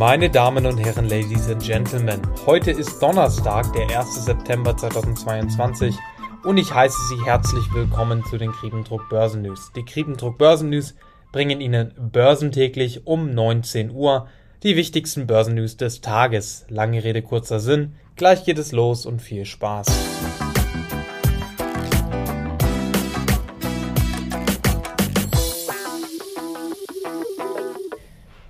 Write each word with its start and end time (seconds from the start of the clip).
Meine 0.00 0.30
Damen 0.30 0.64
und 0.64 0.78
Herren, 0.78 1.10
Ladies 1.10 1.50
and 1.50 1.62
Gentlemen, 1.62 2.22
heute 2.46 2.70
ist 2.70 3.02
Donnerstag, 3.02 3.70
der 3.74 4.00
1. 4.00 4.24
September 4.24 4.74
2022 4.74 5.94
und 6.42 6.56
ich 6.56 6.72
heiße 6.72 6.96
Sie 7.10 7.22
herzlich 7.26 7.64
willkommen 7.74 8.24
zu 8.24 8.38
den 8.38 8.50
Kriebendruck 8.50 9.10
Börsen 9.10 9.42
News. 9.42 9.72
Die 9.76 9.84
Kriebendruck 9.84 10.38
Börsen 10.38 10.70
News 10.70 10.94
bringen 11.32 11.60
Ihnen 11.60 11.92
börsentäglich 11.98 13.06
um 13.06 13.34
19 13.34 13.90
Uhr 13.90 14.26
die 14.62 14.74
wichtigsten 14.74 15.26
Börsennews 15.26 15.76
des 15.76 16.00
Tages. 16.00 16.64
Lange 16.70 17.04
Rede, 17.04 17.20
kurzer 17.20 17.60
Sinn. 17.60 17.92
Gleich 18.16 18.46
geht 18.46 18.56
es 18.56 18.72
los 18.72 19.04
und 19.04 19.20
viel 19.20 19.44
Spaß. 19.44 19.86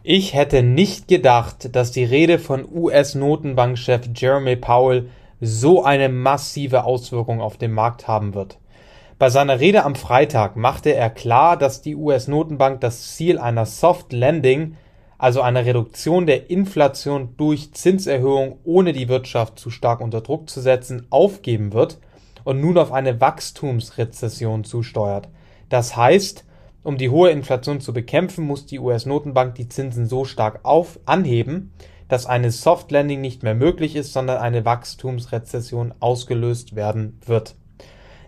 Ich 0.02 0.32
hätte 0.32 0.62
nicht 0.62 1.08
gedacht, 1.08 1.76
dass 1.76 1.90
die 1.90 2.04
Rede 2.04 2.38
von 2.38 2.66
US-Notenbankchef 2.72 4.08
Jeremy 4.14 4.56
Powell 4.56 5.10
so 5.42 5.84
eine 5.84 6.08
massive 6.08 6.84
Auswirkung 6.84 7.42
auf 7.42 7.58
den 7.58 7.72
Markt 7.72 8.08
haben 8.08 8.32
wird. 8.32 8.56
Bei 9.18 9.28
seiner 9.28 9.60
Rede 9.60 9.84
am 9.84 9.96
Freitag 9.96 10.56
machte 10.56 10.94
er 10.94 11.10
klar, 11.10 11.58
dass 11.58 11.82
die 11.82 11.96
US-Notenbank 11.96 12.80
das 12.80 13.14
Ziel 13.14 13.38
einer 13.38 13.66
Soft 13.66 14.14
Landing, 14.14 14.78
also 15.18 15.42
einer 15.42 15.66
Reduktion 15.66 16.24
der 16.24 16.48
Inflation 16.48 17.34
durch 17.36 17.74
Zinserhöhung 17.74 18.58
ohne 18.64 18.94
die 18.94 19.10
Wirtschaft 19.10 19.58
zu 19.58 19.68
stark 19.68 20.00
unter 20.00 20.22
Druck 20.22 20.48
zu 20.48 20.62
setzen, 20.62 21.06
aufgeben 21.10 21.74
wird 21.74 21.98
und 22.44 22.58
nun 22.62 22.78
auf 22.78 22.90
eine 22.90 23.20
Wachstumsrezession 23.20 24.64
zusteuert. 24.64 25.28
Das 25.68 25.94
heißt, 25.94 26.46
um 26.82 26.96
die 26.96 27.10
hohe 27.10 27.30
Inflation 27.30 27.80
zu 27.80 27.92
bekämpfen, 27.92 28.46
muss 28.46 28.66
die 28.66 28.78
US-Notenbank 28.78 29.54
die 29.54 29.68
Zinsen 29.68 30.06
so 30.06 30.24
stark 30.24 30.60
auf 30.62 30.98
anheben, 31.04 31.72
dass 32.08 32.26
eine 32.26 32.50
Soft 32.50 32.90
Landing 32.90 33.20
nicht 33.20 33.42
mehr 33.42 33.54
möglich 33.54 33.96
ist, 33.96 34.12
sondern 34.12 34.38
eine 34.38 34.64
Wachstumsrezession 34.64 35.94
ausgelöst 36.00 36.74
werden 36.74 37.20
wird. 37.24 37.54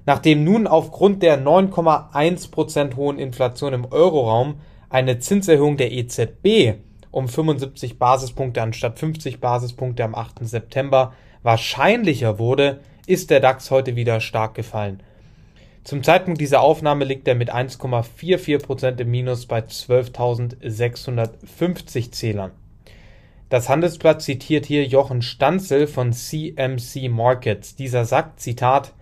Nachdem 0.04 0.44
nun 0.44 0.66
aufgrund 0.66 1.22
der 1.22 1.42
9,1% 1.42 2.96
hohen 2.96 3.18
Inflation 3.18 3.72
im 3.72 3.84
Euroraum 3.84 4.60
eine 4.90 5.18
Zinserhöhung 5.18 5.76
der 5.76 5.92
EZB 5.92 6.74
um 7.10 7.28
75 7.28 7.98
Basispunkte 7.98 8.62
anstatt 8.62 8.98
50 8.98 9.40
Basispunkte 9.40 10.04
am 10.04 10.14
8. 10.14 10.46
September 10.46 11.12
wahrscheinlicher 11.42 12.38
wurde, 12.38 12.80
ist 13.06 13.30
der 13.30 13.40
DAX 13.40 13.70
heute 13.70 13.96
wieder 13.96 14.20
stark 14.20 14.54
gefallen. 14.54 15.02
Zum 15.84 16.02
Zeitpunkt 16.04 16.40
dieser 16.40 16.60
Aufnahme 16.60 17.04
liegt 17.04 17.26
er 17.26 17.34
mit 17.34 17.52
1,44% 17.52 19.00
im 19.00 19.10
Minus 19.10 19.46
bei 19.46 19.58
12.650 19.60 22.12
Zählern. 22.12 22.52
Das 23.48 23.68
Handelsblatt 23.68 24.22
zitiert 24.22 24.64
hier 24.64 24.86
Jochen 24.86 25.22
Stanzel 25.22 25.88
von 25.88 26.12
CMC 26.12 27.08
Markets. 27.10 27.74
Dieser 27.74 28.04
sagt, 28.04 28.38
Zitat, 28.40 28.92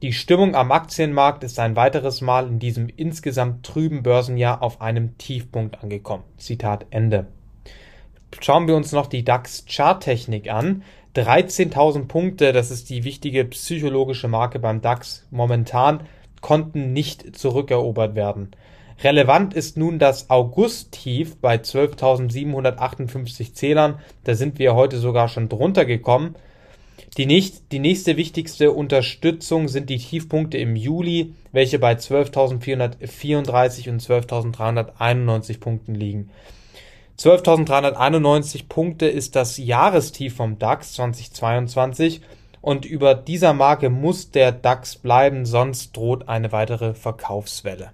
die 0.00 0.14
Stimmung 0.14 0.54
am 0.56 0.72
Aktienmarkt 0.72 1.44
ist 1.44 1.58
ein 1.60 1.76
weiteres 1.76 2.22
Mal 2.22 2.48
in 2.48 2.58
diesem 2.58 2.88
insgesamt 2.88 3.64
trüben 3.64 4.02
Börsenjahr 4.02 4.62
auf 4.62 4.80
einem 4.80 5.18
Tiefpunkt 5.18 5.82
angekommen. 5.82 6.24
Zitat 6.38 6.86
Ende. 6.90 7.26
Schauen 8.40 8.66
wir 8.66 8.74
uns 8.74 8.90
noch 8.90 9.06
die 9.06 9.22
DAX-Charttechnik 9.22 10.50
an. 10.50 10.82
13.000 11.14 12.08
Punkte, 12.08 12.52
das 12.52 12.70
ist 12.70 12.88
die 12.88 13.04
wichtige 13.04 13.44
psychologische 13.44 14.28
Marke 14.28 14.58
beim 14.58 14.80
DAX 14.80 15.26
momentan 15.30 16.00
konnten 16.42 16.92
nicht 16.92 17.34
zurückerobert 17.38 18.14
werden. 18.14 18.50
Relevant 19.02 19.54
ist 19.54 19.78
nun 19.78 19.98
das 19.98 20.28
August-Tief 20.28 21.36
bei 21.40 21.56
12.758 21.56 23.54
Zählern. 23.54 23.98
Da 24.24 24.34
sind 24.34 24.58
wir 24.58 24.74
heute 24.74 24.98
sogar 24.98 25.28
schon 25.28 25.48
drunter 25.48 25.86
gekommen. 25.86 26.36
Die, 27.16 27.26
nicht, 27.26 27.72
die 27.72 27.78
nächste 27.78 28.16
wichtigste 28.16 28.72
Unterstützung 28.72 29.68
sind 29.68 29.90
die 29.90 29.98
Tiefpunkte 29.98 30.56
im 30.58 30.76
Juli, 30.76 31.34
welche 31.52 31.78
bei 31.78 31.94
12.434 31.94 33.90
und 33.90 34.02
12.391 34.02 35.60
Punkten 35.60 35.94
liegen. 35.94 36.30
12.391 37.18 38.68
Punkte 38.68 39.06
ist 39.06 39.36
das 39.36 39.58
Jahrestief 39.58 40.36
vom 40.36 40.58
DAX 40.58 40.94
2022 40.94 42.22
und 42.62 42.84
über 42.86 43.14
dieser 43.14 43.52
Marke 43.52 43.90
muss 43.90 44.30
der 44.30 44.52
DAX 44.52 44.96
bleiben, 44.96 45.44
sonst 45.44 45.94
droht 45.94 46.28
eine 46.28 46.52
weitere 46.52 46.94
Verkaufswelle. 46.94 47.90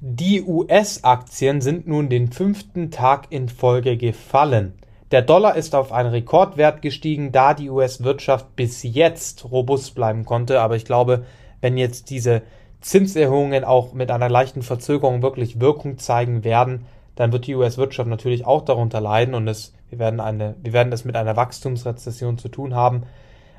Die 0.00 0.42
US-Aktien 0.42 1.62
sind 1.62 1.88
nun 1.88 2.10
den 2.10 2.30
fünften 2.30 2.90
Tag 2.90 3.28
in 3.30 3.48
Folge 3.48 3.96
gefallen. 3.96 4.74
Der 5.10 5.22
Dollar 5.22 5.56
ist 5.56 5.74
auf 5.74 5.90
einen 5.90 6.10
Rekordwert 6.10 6.82
gestiegen, 6.82 7.32
da 7.32 7.54
die 7.54 7.70
US-Wirtschaft 7.70 8.54
bis 8.54 8.82
jetzt 8.82 9.50
robust 9.50 9.94
bleiben 9.94 10.26
konnte. 10.26 10.60
Aber 10.60 10.76
ich 10.76 10.84
glaube, 10.84 11.24
wenn 11.62 11.78
jetzt 11.78 12.10
diese 12.10 12.42
Zinserhöhungen 12.80 13.64
auch 13.64 13.92
mit 13.92 14.10
einer 14.10 14.28
leichten 14.28 14.62
Verzögerung 14.62 15.22
wirklich 15.22 15.60
Wirkung 15.60 15.98
zeigen 15.98 16.44
werden, 16.44 16.86
dann 17.16 17.32
wird 17.32 17.46
die 17.46 17.54
US-Wirtschaft 17.54 18.08
natürlich 18.08 18.46
auch 18.46 18.62
darunter 18.62 19.00
leiden 19.00 19.34
und 19.34 19.46
es, 19.46 19.74
wir, 19.90 19.98
werden 19.98 20.20
eine, 20.20 20.54
wir 20.62 20.72
werden 20.72 20.92
es 20.92 21.04
mit 21.04 21.16
einer 21.16 21.36
Wachstumsrezession 21.36 22.38
zu 22.38 22.48
tun 22.48 22.74
haben. 22.74 23.02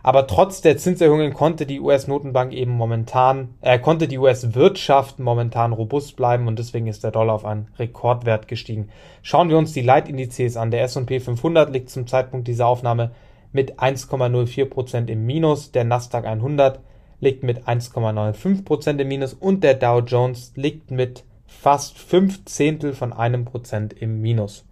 Aber 0.04 0.26
trotz 0.26 0.62
der 0.62 0.78
Zinserhöhungen 0.78 1.34
konnte 1.34 1.68
die 1.68 1.80
US-Notenbank 1.80 2.54
eben 2.54 2.72
momentan, 2.72 3.50
äh, 3.62 3.78
konnte 3.78 4.08
die 4.08 4.18
US-Wirtschaft 4.18 5.20
momentan 5.20 5.74
robust 5.74 6.16
bleiben 6.16 6.48
und 6.48 6.58
deswegen 6.58 6.88
ist 6.88 7.04
der 7.04 7.12
Dollar 7.12 7.36
auf 7.36 7.46
einen 7.46 7.68
Rekordwert 7.78 8.48
gestiegen. 8.48 8.90
Schauen 9.22 9.50
wir 9.50 9.60
uns 9.60 9.74
die 9.74 9.84
Leitindizes 9.84 10.58
an. 10.58 10.72
Der 10.72 10.82
S&P 10.82 11.20
500 11.20 11.72
liegt 11.72 11.92
zum 11.92 12.08
Zeitpunkt 12.08 12.48
dieser 12.48 12.66
Aufnahme 12.66 13.12
mit 13.52 13.80
1,04% 13.80 15.08
im 15.08 15.26
Minus, 15.26 15.72
der 15.72 15.84
Nasdaq 15.84 16.26
100 16.26 16.80
liegt 17.22 17.44
mit 17.44 17.68
1,95% 17.68 19.00
im 19.00 19.08
Minus 19.08 19.34
und 19.34 19.64
der 19.64 19.76
Dow 19.76 20.00
Jones 20.00 20.52
liegt 20.56 20.92
mit 20.92 21.24
fast 21.48 21.98
5 21.98 22.46
Zehntel 22.46 22.94
von 22.94 23.14
einem 23.14 23.46
Prozent 23.46 23.94
im 23.94 24.22
Minus. 24.22 24.66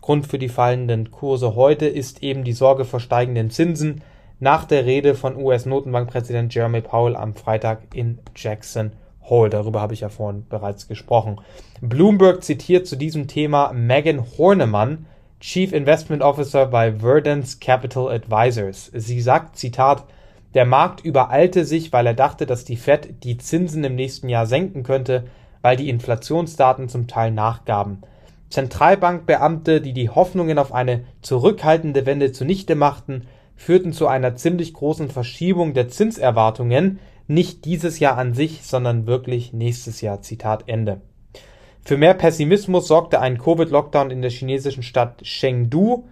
Grund 0.00 0.26
für 0.26 0.38
die 0.38 0.48
fallenden 0.48 1.10
Kurse 1.10 1.54
heute 1.54 1.86
ist 1.86 2.22
eben 2.22 2.42
die 2.42 2.54
Sorge 2.54 2.84
vor 2.84 3.00
steigenden 3.00 3.50
Zinsen 3.50 4.02
nach 4.40 4.64
der 4.64 4.86
Rede 4.86 5.14
von 5.14 5.36
US-Notenbankpräsident 5.36 6.54
Jeremy 6.54 6.80
Powell 6.80 7.14
am 7.14 7.34
Freitag 7.34 7.94
in 7.94 8.18
Jackson 8.34 8.92
Hole. 9.22 9.50
Darüber 9.50 9.82
habe 9.82 9.92
ich 9.92 10.00
ja 10.00 10.08
vorhin 10.08 10.46
bereits 10.48 10.88
gesprochen. 10.88 11.40
Bloomberg 11.82 12.42
zitiert 12.42 12.86
zu 12.86 12.96
diesem 12.96 13.28
Thema 13.28 13.72
Megan 13.74 14.24
Hornemann, 14.38 15.04
Chief 15.40 15.72
Investment 15.72 16.22
Officer 16.22 16.66
bei 16.66 16.92
Verdance 16.92 17.58
Capital 17.60 18.08
Advisors. 18.08 18.90
Sie 18.94 19.20
sagt, 19.20 19.56
Zitat, 19.56 20.04
der 20.54 20.66
Markt 20.66 21.04
übereilte 21.04 21.64
sich, 21.64 21.92
weil 21.92 22.06
er 22.06 22.14
dachte, 22.14 22.46
dass 22.46 22.64
die 22.64 22.76
Fed 22.76 23.22
die 23.24 23.38
Zinsen 23.38 23.84
im 23.84 23.94
nächsten 23.94 24.28
Jahr 24.28 24.46
senken 24.46 24.82
könnte, 24.82 25.24
weil 25.62 25.76
die 25.76 25.88
Inflationsdaten 25.88 26.88
zum 26.88 27.06
Teil 27.06 27.30
nachgaben. 27.30 28.02
Zentralbankbeamte, 28.48 29.80
die 29.80 29.92
die 29.92 30.10
Hoffnungen 30.10 30.58
auf 30.58 30.72
eine 30.72 31.04
zurückhaltende 31.22 32.04
Wende 32.04 32.32
zunichte 32.32 32.74
machten, 32.74 33.28
führten 33.54 33.92
zu 33.92 34.08
einer 34.08 34.34
ziemlich 34.34 34.74
großen 34.74 35.08
Verschiebung 35.08 35.72
der 35.72 35.88
Zinserwartungen, 35.88 36.98
nicht 37.28 37.64
dieses 37.64 38.00
Jahr 38.00 38.18
an 38.18 38.34
sich, 38.34 38.62
sondern 38.64 39.06
wirklich 39.06 39.52
nächstes 39.52 40.00
Jahr. 40.00 40.20
Zitat 40.22 40.64
Ende. 40.66 41.00
Für 41.82 41.96
mehr 41.96 42.14
Pessimismus 42.14 42.88
sorgte 42.88 43.20
ein 43.20 43.38
Covid-Lockdown 43.38 44.10
in 44.10 44.20
der 44.20 44.30
chinesischen 44.30 44.82
Stadt 44.82 45.22
Chengdu, 45.22 46.08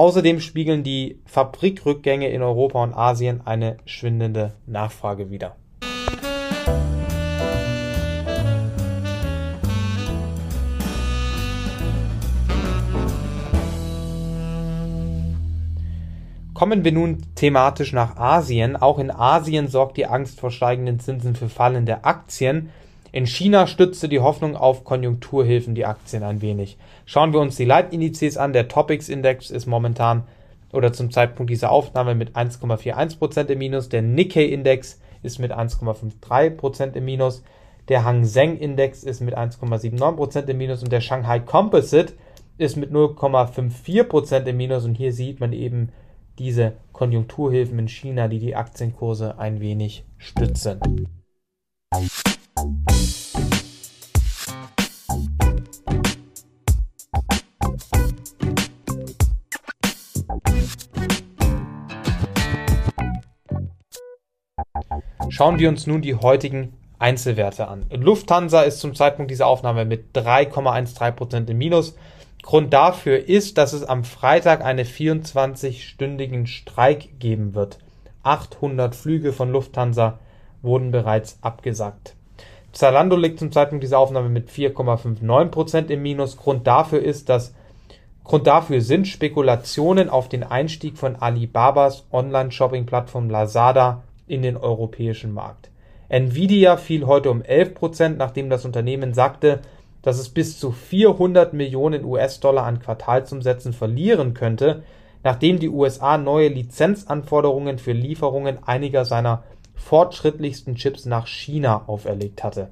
Außerdem 0.00 0.40
spiegeln 0.40 0.82
die 0.82 1.20
Fabrikrückgänge 1.26 2.30
in 2.30 2.40
Europa 2.40 2.82
und 2.82 2.94
Asien 2.94 3.42
eine 3.44 3.76
schwindende 3.84 4.54
Nachfrage 4.64 5.28
wider. 5.28 5.56
Kommen 16.54 16.82
wir 16.82 16.92
nun 16.92 17.18
thematisch 17.34 17.92
nach 17.92 18.16
Asien. 18.16 18.76
Auch 18.76 18.98
in 18.98 19.10
Asien 19.10 19.68
sorgt 19.68 19.98
die 19.98 20.06
Angst 20.06 20.40
vor 20.40 20.50
steigenden 20.50 20.98
Zinsen 20.98 21.36
für 21.36 21.50
fallende 21.50 22.04
Aktien. 22.04 22.70
In 23.12 23.26
China 23.26 23.66
stützte 23.66 24.08
die 24.08 24.20
Hoffnung 24.20 24.56
auf 24.56 24.84
Konjunkturhilfen 24.84 25.74
die 25.74 25.86
Aktien 25.86 26.22
ein 26.22 26.42
wenig. 26.42 26.78
Schauen 27.06 27.32
wir 27.32 27.40
uns 27.40 27.56
die 27.56 27.64
Leitindizes 27.64 28.36
an. 28.36 28.52
Der 28.52 28.68
Topics-Index 28.68 29.50
ist 29.50 29.66
momentan 29.66 30.24
oder 30.72 30.92
zum 30.92 31.10
Zeitpunkt 31.10 31.50
dieser 31.50 31.72
Aufnahme 31.72 32.14
mit 32.14 32.36
1,41% 32.36 33.48
im 33.48 33.58
Minus. 33.58 33.88
Der 33.88 34.02
Nikkei-Index 34.02 35.00
ist 35.22 35.38
mit 35.38 35.52
1,53% 35.52 36.94
im 36.94 37.04
Minus. 37.04 37.42
Der 37.88 38.04
Hang 38.04 38.24
Seng-Index 38.24 39.02
ist 39.02 39.20
mit 39.20 39.36
1,79% 39.36 40.46
im 40.46 40.58
Minus 40.58 40.82
und 40.82 40.92
der 40.92 41.00
Shanghai 41.00 41.40
Composite 41.40 42.12
ist 42.58 42.76
mit 42.76 42.92
0,54% 42.92 44.44
im 44.44 44.56
Minus. 44.56 44.84
Und 44.84 44.94
hier 44.94 45.12
sieht 45.12 45.40
man 45.40 45.52
eben 45.52 45.90
diese 46.38 46.74
Konjunkturhilfen 46.92 47.78
in 47.78 47.88
China, 47.88 48.28
die 48.28 48.38
die 48.38 48.54
Aktienkurse 48.54 49.38
ein 49.38 49.60
wenig 49.60 50.04
stützen. 50.18 50.78
Schauen 65.40 65.58
wir 65.58 65.70
uns 65.70 65.86
nun 65.86 66.02
die 66.02 66.16
heutigen 66.16 66.74
Einzelwerte 66.98 67.66
an. 67.66 67.86
Lufthansa 67.88 68.60
ist 68.60 68.78
zum 68.78 68.94
Zeitpunkt 68.94 69.30
dieser 69.30 69.46
Aufnahme 69.46 69.86
mit 69.86 70.14
3,13% 70.14 71.48
im 71.48 71.56
Minus. 71.56 71.96
Grund 72.42 72.74
dafür 72.74 73.26
ist, 73.26 73.56
dass 73.56 73.72
es 73.72 73.82
am 73.82 74.04
Freitag 74.04 74.62
einen 74.62 74.84
24-stündigen 74.84 76.46
Streik 76.46 77.18
geben 77.20 77.54
wird. 77.54 77.78
800 78.22 78.94
Flüge 78.94 79.32
von 79.32 79.50
Lufthansa 79.50 80.18
wurden 80.60 80.90
bereits 80.90 81.38
abgesagt. 81.40 82.16
Zalando 82.72 83.16
liegt 83.16 83.38
zum 83.38 83.50
Zeitpunkt 83.50 83.82
dieser 83.82 83.98
Aufnahme 83.98 84.28
mit 84.28 84.50
4,59% 84.50 85.88
im 85.88 86.02
Minus. 86.02 86.36
Grund 86.36 86.66
dafür 86.66 87.02
ist, 87.02 87.30
dass 87.30 87.54
Grund 88.24 88.46
dafür 88.46 88.82
sind 88.82 89.08
Spekulationen 89.08 90.10
auf 90.10 90.28
den 90.28 90.42
Einstieg 90.42 90.98
von 90.98 91.16
Alibabas 91.16 92.04
Online-Shopping-Plattform 92.12 93.30
Lazada 93.30 94.02
in 94.30 94.42
den 94.42 94.56
europäischen 94.56 95.32
Markt. 95.32 95.70
Nvidia 96.08 96.76
fiel 96.76 97.06
heute 97.06 97.30
um 97.30 97.42
11%, 97.42 98.10
nachdem 98.10 98.50
das 98.50 98.64
Unternehmen 98.64 99.14
sagte, 99.14 99.60
dass 100.02 100.18
es 100.18 100.28
bis 100.28 100.58
zu 100.58 100.72
400 100.72 101.52
Millionen 101.52 102.04
US-Dollar 102.04 102.64
an 102.64 102.80
Quartalsumsätzen 102.80 103.72
verlieren 103.72 104.34
könnte, 104.34 104.82
nachdem 105.22 105.58
die 105.58 105.68
USA 105.68 106.16
neue 106.16 106.48
Lizenzanforderungen 106.48 107.78
für 107.78 107.92
Lieferungen 107.92 108.58
einiger 108.64 109.04
seiner 109.04 109.44
fortschrittlichsten 109.74 110.74
Chips 110.74 111.06
nach 111.06 111.26
China 111.26 111.84
auferlegt 111.86 112.42
hatte. 112.42 112.70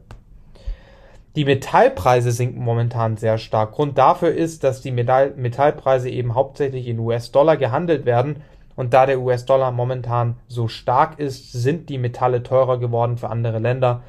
Die 1.37 1.44
Metallpreise 1.44 2.32
sinken 2.32 2.62
momentan 2.62 3.16
sehr 3.16 3.38
stark. 3.38 3.72
Grund 3.72 3.99
dafür 3.99 4.32
ist, 4.32 4.64
dass 4.64 4.81
die 4.81 4.90
Metallpreise 4.90 6.10
eben 6.10 6.34
hauptsächlich 6.34 6.88
in 6.88 6.99
US-Dollar 6.99 7.56
gehandelt 7.56 8.06
werden 8.06 8.43
und 8.78 8.94
da 8.94 9.06
der 9.06 9.20
US-Dollar 9.20 9.72
momentan 9.72 10.36
so 10.46 10.69
stark 10.69 11.19
ist, 11.19 11.52
sind 11.52 11.88
die 11.88 11.98
Metalle 11.98 12.44
teurer 12.44 12.78
geworden 12.78 13.19
für 13.19 13.28
andere 13.28 13.58
Länder. 13.58 14.02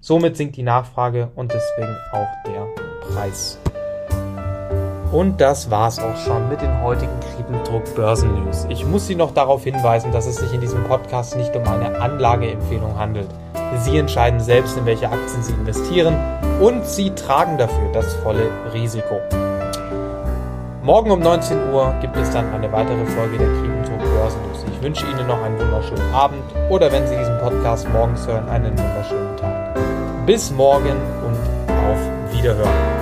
Somit 0.00 0.36
sinkt 0.36 0.56
die 0.56 0.62
Nachfrage 0.62 1.32
und 1.34 1.52
deswegen 1.52 1.96
auch 2.12 2.28
der 2.46 2.68
Preis. 3.00 3.58
Und 5.10 5.40
das 5.40 5.72
war's 5.72 5.98
auch 5.98 6.16
schon 6.18 6.48
mit 6.48 6.62
den 6.62 6.82
heutigen 6.82 7.18
Kriebendruck 7.34 7.96
Börsen 7.96 8.44
News. 8.44 8.64
Ich 8.68 8.86
muss 8.86 9.08
Sie 9.08 9.16
noch 9.16 9.34
darauf 9.34 9.64
hinweisen, 9.64 10.12
dass 10.12 10.26
es 10.26 10.36
sich 10.36 10.54
in 10.54 10.60
diesem 10.60 10.84
Podcast 10.84 11.36
nicht 11.36 11.56
um 11.56 11.66
eine 11.66 12.00
Anlageempfehlung 12.00 12.96
handelt. 12.96 13.28
Sie 13.80 13.98
entscheiden 13.98 14.38
selbst, 14.38 14.76
in 14.76 14.86
welche 14.86 15.10
Aktien 15.10 15.42
Sie 15.42 15.52
investieren 15.52 16.14
und 16.60 16.86
Sie 16.86 17.10
tragen 17.10 17.58
dafür 17.58 17.90
das 17.92 18.14
volle 18.14 18.48
Risiko. 18.72 19.20
Morgen 20.82 21.12
um 21.12 21.20
19 21.20 21.72
Uhr 21.72 21.94
gibt 22.00 22.16
es 22.16 22.30
dann 22.30 22.52
eine 22.52 22.72
weitere 22.72 23.06
Folge 23.06 23.38
der 23.38 23.46
Kriegenzug 23.46 23.98
Börsennews. 24.00 24.64
Ich 24.66 24.82
wünsche 24.82 25.06
Ihnen 25.06 25.28
noch 25.28 25.40
einen 25.40 25.56
wunderschönen 25.56 26.12
Abend 26.12 26.42
oder 26.70 26.90
wenn 26.90 27.06
Sie 27.06 27.16
diesen 27.16 27.38
Podcast 27.38 27.88
morgens 27.90 28.26
hören, 28.26 28.48
einen 28.48 28.76
wunderschönen 28.76 29.36
Tag. 29.36 29.76
Bis 30.26 30.50
morgen 30.50 30.96
und 31.24 31.38
auf 31.88 32.34
Wiederhören. 32.34 33.01